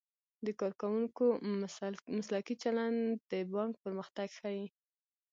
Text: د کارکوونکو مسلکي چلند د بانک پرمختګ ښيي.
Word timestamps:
د 0.45 0.47
کارکوونکو 0.59 1.25
مسلکي 2.17 2.55
چلند 2.63 2.99
د 3.31 3.33
بانک 3.53 3.73
پرمختګ 3.83 4.27
ښيي. 4.39 4.65